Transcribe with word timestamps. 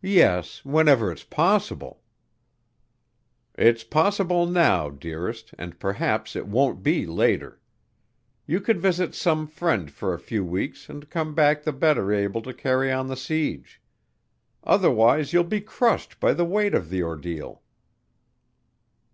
"Yes, 0.00 0.64
whenever 0.64 1.12
it's 1.12 1.24
possible." 1.24 2.00
"It's 3.54 3.84
possible, 3.84 4.46
now, 4.46 4.88
dearest, 4.88 5.52
and 5.58 5.78
perhaps 5.78 6.34
it 6.34 6.46
won't 6.48 6.82
be 6.82 7.04
later. 7.06 7.60
You 8.46 8.62
could 8.62 8.80
visit 8.80 9.14
some 9.14 9.46
friend 9.46 9.90
for 9.90 10.14
a 10.14 10.18
few 10.18 10.42
weeks 10.42 10.88
and 10.88 11.10
come 11.10 11.34
back 11.34 11.64
the 11.64 11.72
better 11.74 12.14
able 12.14 12.40
to 12.40 12.54
carry 12.54 12.90
on 12.90 13.08
the 13.08 13.14
siege. 13.16 13.82
Otherwise 14.64 15.34
you'll 15.34 15.44
be 15.44 15.60
crushed 15.60 16.18
by 16.18 16.32
the 16.32 16.46
weight 16.46 16.72
of 16.74 16.88
the 16.88 17.02
ordeal." 17.02 17.60